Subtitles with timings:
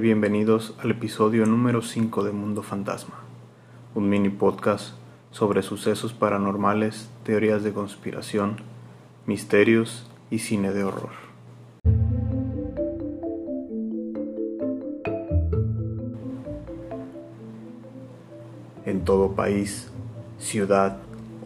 [0.00, 3.20] Bienvenidos al episodio número 5 de Mundo Fantasma,
[3.94, 4.94] un mini podcast
[5.30, 8.56] sobre sucesos paranormales, teorías de conspiración,
[9.24, 11.12] misterios y cine de horror.
[18.84, 19.90] En todo país,
[20.38, 20.98] ciudad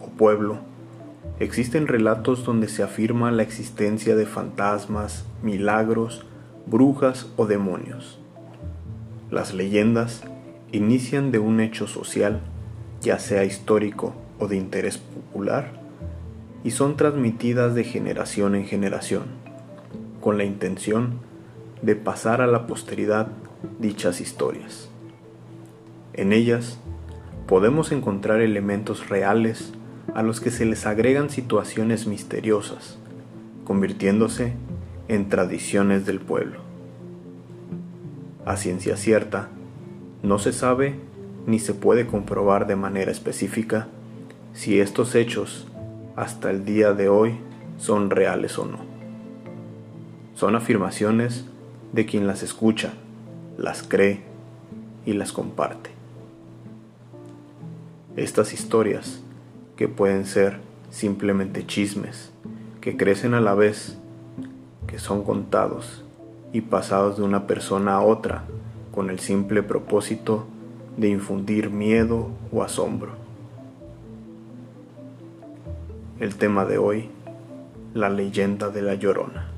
[0.03, 0.59] o pueblo,
[1.39, 6.25] existen relatos donde se afirma la existencia de fantasmas, milagros,
[6.67, 8.18] brujas o demonios.
[9.31, 10.23] Las leyendas
[10.73, 12.41] inician de un hecho social,
[13.03, 15.83] ya sea histórico o de interés popular,
[16.65, 19.25] y son transmitidas de generación en generación,
[20.23, 21.21] con la intención
[21.83, 23.29] de pasar a la posteridad
[23.79, 24.89] dichas historias.
[26.15, 26.79] En ellas
[27.47, 29.75] podemos encontrar elementos reales
[30.15, 32.99] a los que se les agregan situaciones misteriosas,
[33.65, 34.55] convirtiéndose
[35.09, 36.68] en tradiciones del pueblo.
[38.49, 39.51] A ciencia cierta,
[40.23, 40.95] no se sabe
[41.47, 43.89] ni se puede comprobar de manera específica
[44.55, 45.69] si estos hechos
[46.17, 47.37] hasta el día de hoy
[47.77, 48.79] son reales o no.
[50.35, 51.45] Son afirmaciones
[51.93, 52.95] de quien las escucha,
[53.59, 54.23] las cree
[55.05, 55.91] y las comparte.
[58.17, 59.21] Estas historias,
[59.77, 62.33] que pueden ser simplemente chismes,
[62.81, 63.99] que crecen a la vez
[64.87, 66.03] que son contados
[66.53, 68.45] y pasados de una persona a otra
[68.93, 70.47] con el simple propósito
[70.97, 73.13] de infundir miedo o asombro.
[76.19, 77.11] El tema de hoy,
[77.95, 79.53] la leyenda de la Llorona.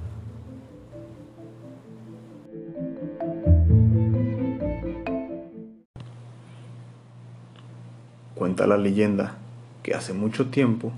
[8.35, 9.37] Cuenta la leyenda
[9.83, 10.93] que hace mucho tiempo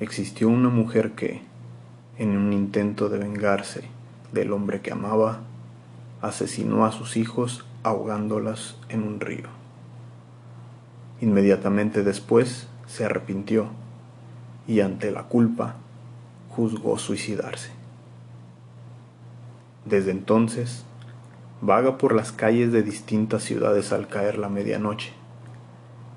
[0.00, 1.40] existió una mujer que,
[2.18, 4.01] en un intento de vengarse
[4.32, 5.40] del hombre que amaba,
[6.20, 9.48] asesinó a sus hijos ahogándolas en un río.
[11.20, 13.68] Inmediatamente después se arrepintió
[14.66, 15.76] y ante la culpa
[16.48, 17.70] juzgó suicidarse.
[19.84, 20.84] Desde entonces,
[21.60, 25.12] vaga por las calles de distintas ciudades al caer la medianoche.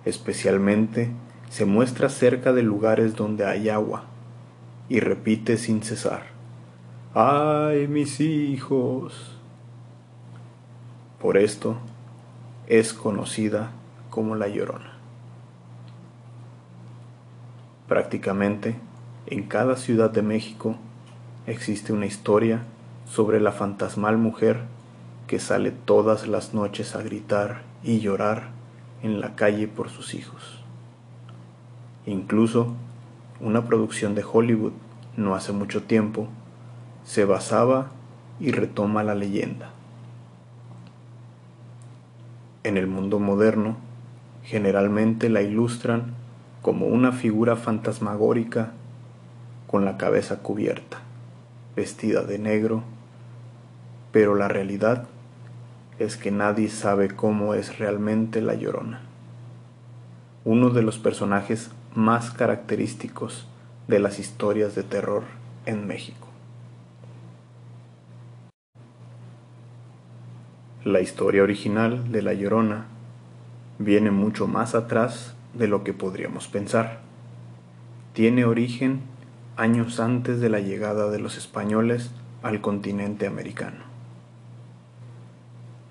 [0.06, 1.12] Especialmente
[1.50, 4.03] se muestra cerca de lugares donde hay agua
[4.90, 6.34] y repite sin cesar,
[7.18, 9.38] ¡ay mis hijos!
[11.18, 11.78] Por esto
[12.68, 13.72] es conocida
[14.09, 14.98] como la Llorona.
[17.88, 18.76] Prácticamente
[19.28, 20.76] en cada ciudad de México
[21.48, 22.64] existe una historia
[23.06, 24.64] sobre la fantasmal mujer
[25.26, 28.50] que sale todas las noches a gritar y llorar
[29.03, 30.62] en la calle por sus hijos.
[32.06, 32.74] Incluso
[33.40, 34.74] una producción de Hollywood
[35.16, 36.28] no hace mucho tiempo,
[37.06, 37.92] se basaba
[38.40, 39.70] y retoma la leyenda.
[42.64, 43.78] En el mundo moderno,
[44.44, 46.16] generalmente la ilustran
[46.64, 48.72] como una figura fantasmagórica
[49.68, 50.98] con la cabeza cubierta,
[51.76, 52.84] vestida de negro,
[54.12, 55.06] pero la realidad
[56.00, 59.02] es que nadie sabe cómo es realmente la llorona.
[60.44, 63.48] Uno de los personajes más característicos
[63.88, 65.24] de las historias de terror
[65.68, 66.25] en México.
[70.85, 72.85] La historia original de La Llorona
[73.79, 77.00] viene mucho más atrás de lo que podríamos pensar.
[78.13, 79.01] Tiene origen
[79.57, 82.12] años antes de la llegada de los españoles
[82.44, 83.84] al continente americano.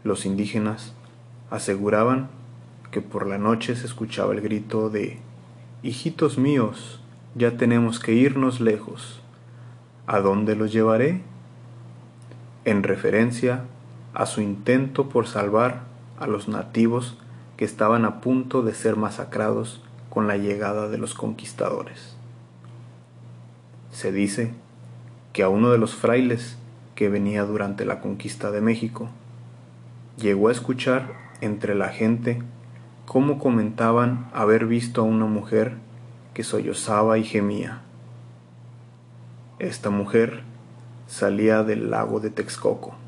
[0.05, 0.94] Los indígenas
[1.50, 2.28] aseguraban
[2.93, 5.19] que por la noche se escuchaba el grito de
[5.82, 7.03] Hijitos míos,
[7.34, 9.21] ya tenemos que irnos lejos.
[10.06, 11.22] ¿A dónde los llevaré?
[12.65, 13.64] En referencia
[14.14, 15.82] a su intento por salvar
[16.19, 17.19] a los nativos
[17.56, 22.16] que estaban a punto de ser masacrados con la llegada de los conquistadores.
[23.90, 24.52] Se dice
[25.32, 26.56] que a uno de los frailes
[26.94, 29.08] que venía durante la conquista de México
[30.16, 32.40] llegó a escuchar entre la gente
[33.06, 35.75] cómo comentaban haber visto a una mujer
[36.32, 37.82] que sollozaba y gemía.
[39.58, 40.43] Esta mujer
[41.06, 43.04] salía del lago de Texcoco.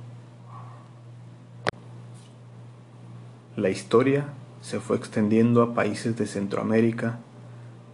[3.56, 4.26] La historia
[4.60, 7.20] se fue extendiendo a países de Centroamérica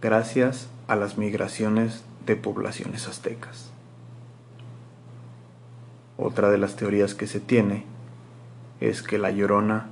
[0.01, 3.71] gracias a las migraciones de poblaciones aztecas.
[6.17, 7.85] Otra de las teorías que se tiene
[8.81, 9.87] es que la llorona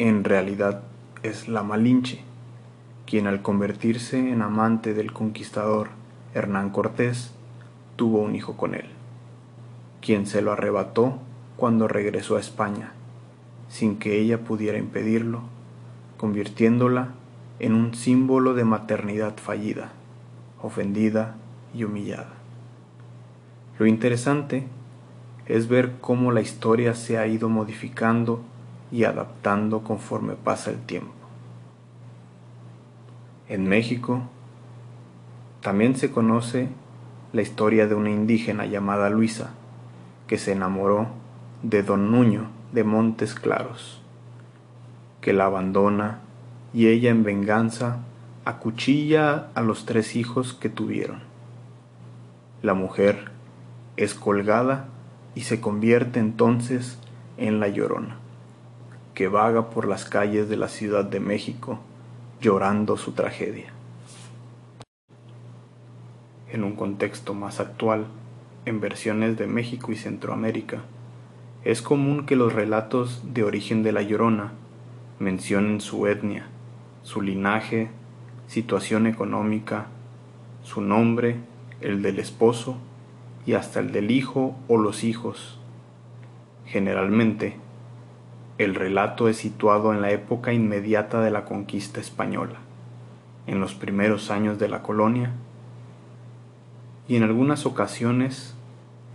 [0.00, 0.82] en realidad
[1.22, 2.24] es la Malinche,
[3.06, 5.90] quien al convertirse en amante del conquistador
[6.34, 7.30] Hernán Cortés,
[7.94, 8.86] tuvo un hijo con él,
[10.00, 11.20] quien se lo arrebató
[11.56, 12.92] cuando regresó a España
[13.76, 15.42] sin que ella pudiera impedirlo,
[16.16, 17.10] convirtiéndola
[17.58, 19.92] en un símbolo de maternidad fallida,
[20.62, 21.36] ofendida
[21.74, 22.32] y humillada.
[23.78, 24.66] Lo interesante
[25.44, 28.40] es ver cómo la historia se ha ido modificando
[28.90, 31.12] y adaptando conforme pasa el tiempo.
[33.46, 34.22] En México
[35.60, 36.70] también se conoce
[37.34, 39.50] la historia de una indígena llamada Luisa,
[40.28, 41.08] que se enamoró
[41.62, 44.00] de don Nuño de Montes Claros,
[45.20, 46.20] que la abandona
[46.72, 48.00] y ella en venganza
[48.44, 51.20] acuchilla a los tres hijos que tuvieron.
[52.62, 53.30] La mujer
[53.96, 54.88] es colgada
[55.34, 56.98] y se convierte entonces
[57.36, 58.16] en la llorona,
[59.14, 61.80] que vaga por las calles de la Ciudad de México
[62.40, 63.72] llorando su tragedia.
[66.52, 68.06] En un contexto más actual,
[68.64, 70.82] en versiones de México y Centroamérica,
[71.66, 74.52] es común que los relatos de origen de la Llorona
[75.18, 76.46] mencionen su etnia,
[77.02, 77.90] su linaje,
[78.46, 79.86] situación económica,
[80.62, 81.38] su nombre,
[81.80, 82.76] el del esposo
[83.46, 85.58] y hasta el del hijo o los hijos.
[86.66, 87.56] Generalmente,
[88.58, 92.60] el relato es situado en la época inmediata de la conquista española,
[93.48, 95.32] en los primeros años de la colonia
[97.08, 98.54] y en algunas ocasiones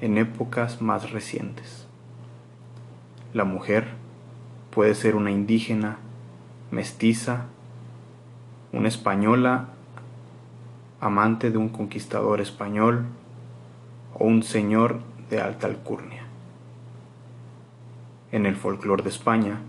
[0.01, 1.80] en épocas más recientes.
[3.33, 3.87] La mujer
[4.71, 5.99] puede ser una indígena,
[6.69, 7.45] mestiza,
[8.73, 9.69] una española,
[10.99, 13.05] amante de un conquistador español
[14.13, 14.99] o un señor
[15.29, 16.25] de alta alcurnia.
[18.33, 19.61] En el folclore de España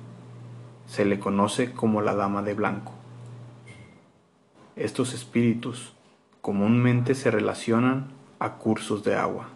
[0.87, 2.93] se le conoce como la Dama de Blanco.
[4.75, 5.94] Estos espíritus
[6.41, 8.08] comúnmente se relacionan
[8.41, 9.50] a cursos de agua,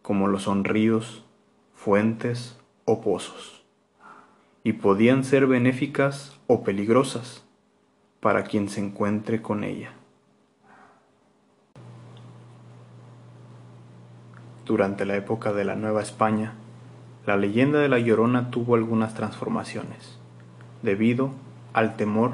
[0.00, 1.26] como lo son ríos,
[1.74, 3.62] fuentes o pozos,
[4.62, 7.44] y podían ser benéficas o peligrosas
[8.20, 9.92] para quien se encuentre con ella.
[14.64, 16.54] Durante la época de la Nueva España,
[17.26, 20.18] la leyenda de la Llorona tuvo algunas transformaciones,
[20.82, 21.30] debido
[21.72, 22.32] al temor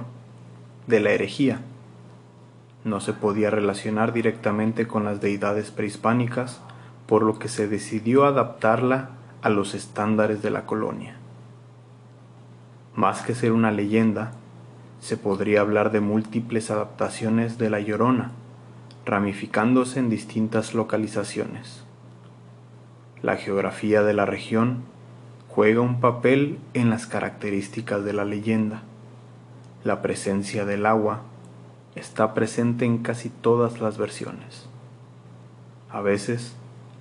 [0.87, 1.61] de la herejía.
[2.85, 6.61] No se podía relacionar directamente con las deidades prehispánicas,
[7.07, 9.11] por lo que se decidió adaptarla
[9.43, 11.17] a los estándares de la colonia.
[12.95, 14.33] Más que ser una leyenda,
[15.01, 18.33] se podría hablar de múltiples adaptaciones de la Llorona,
[19.07, 21.83] ramificándose en distintas localizaciones.
[23.23, 24.83] La geografía de la región
[25.49, 28.83] juega un papel en las características de la leyenda.
[29.85, 31.23] La presencia del agua
[31.95, 34.69] está presente en casi todas las versiones,
[35.91, 36.55] a veces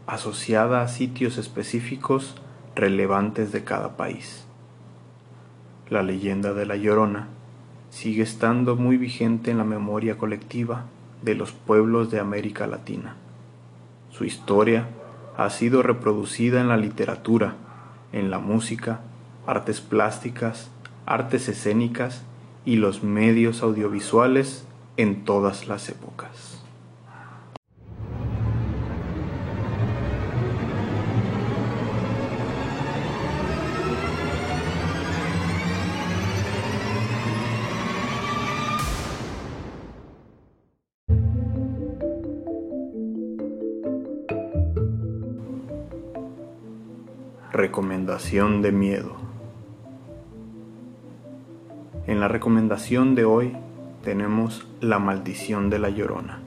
[0.09, 2.35] asociada a sitios específicos
[2.73, 4.43] relevantes de cada país.
[5.87, 7.27] La leyenda de la Llorona
[7.91, 10.85] sigue estando muy vigente en la memoria colectiva
[11.21, 13.17] de los pueblos de América Latina.
[14.09, 14.87] Su historia
[15.37, 17.53] ha sido reproducida en la literatura,
[18.11, 19.01] en la música,
[19.45, 20.71] artes plásticas,
[21.05, 22.23] artes escénicas
[22.65, 24.65] y los medios audiovisuales
[24.97, 26.58] en todas las épocas.
[47.51, 49.15] Recomendación de miedo.
[52.05, 53.57] En la recomendación de hoy
[54.03, 56.41] tenemos La maldición de la Llorona,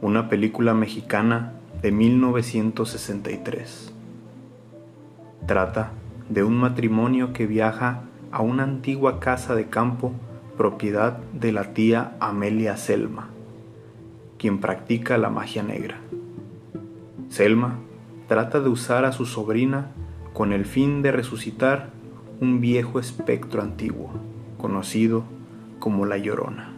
[0.00, 3.92] una película mexicana de 1963.
[5.48, 5.90] Trata
[6.28, 10.12] de un matrimonio que viaja a una antigua casa de campo
[10.56, 13.30] propiedad de la tía Amelia Selma,
[14.38, 15.98] quien practica la magia negra.
[17.28, 17.80] Selma
[18.30, 19.88] trata de usar a su sobrina
[20.32, 21.90] con el fin de resucitar
[22.40, 24.08] un viejo espectro antiguo,
[24.56, 25.24] conocido
[25.80, 26.70] como la Llorona.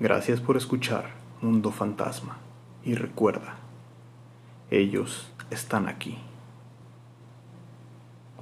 [0.00, 1.10] Gracias por escuchar
[1.42, 2.38] Mundo Fantasma
[2.82, 3.56] y recuerda,
[4.70, 6.16] ellos están aquí.